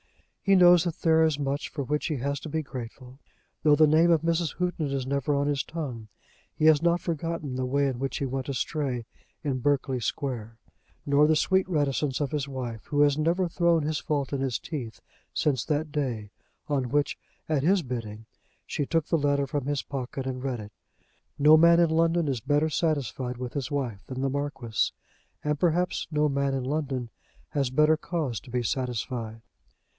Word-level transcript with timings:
He 0.41 0.55
knows 0.55 0.83
that 0.83 1.01
there 1.03 1.23
is 1.23 1.37
much 1.37 1.69
for 1.69 1.83
which 1.83 2.07
he 2.07 2.17
has 2.17 2.39
to 2.41 2.49
be 2.49 2.63
grateful. 2.63 3.19
Though 3.63 3.75
the 3.75 3.85
name 3.87 4.09
of 4.09 4.23
Mrs. 4.23 4.55
Houghton 4.57 4.87
is 4.91 5.05
never 5.05 5.35
on 5.35 5.45
his 5.47 5.63
tongue, 5.63 6.07
he 6.55 6.65
has 6.65 6.81
not 6.81 6.99
forgotten 6.99 7.55
the 7.55 7.67
way 7.67 7.87
in 7.87 7.99
which 7.99 8.17
he 8.17 8.25
went 8.25 8.49
astray 8.49 9.05
in 9.43 9.59
Berkeley 9.59 9.99
Square, 9.99 10.57
nor 11.05 11.27
the 11.27 11.35
sweet 11.37 11.69
reticence 11.69 12.19
of 12.19 12.31
his 12.31 12.47
wife, 12.47 12.85
who 12.85 13.01
has 13.01 13.17
never 13.17 13.47
thrown 13.47 13.83
his 13.83 13.99
fault 13.99 14.33
in 14.33 14.41
his 14.41 14.57
teeth 14.57 14.99
since 15.33 15.63
that 15.63 15.91
day 15.91 16.31
on 16.67 16.89
which, 16.89 17.17
at 17.47 17.61
his 17.63 17.83
bidding, 17.83 18.25
she 18.65 18.87
took 18.87 19.05
the 19.05 19.19
letter 19.19 19.45
from 19.45 19.67
his 19.67 19.83
pocket 19.83 20.25
and 20.25 20.43
read 20.43 20.59
it. 20.59 20.71
No 21.37 21.55
man 21.55 21.79
in 21.79 21.91
London 21.91 22.27
is 22.27 22.41
better 22.41 22.69
satisfied 22.71 23.37
with 23.37 23.53
his 23.53 23.69
wife 23.69 24.03
than 24.07 24.19
the 24.21 24.29
Marquis, 24.29 24.91
and 25.43 25.59
perhaps 25.59 26.07
no 26.11 26.27
man 26.27 26.55
in 26.55 26.63
London 26.63 27.09
has 27.49 27.69
better 27.69 27.95
cause 27.95 28.39
to 28.41 28.49
be 28.49 28.63
satisfied. 28.63 29.43